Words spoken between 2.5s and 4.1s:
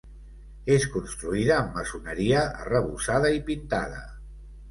arrebossada i pintada.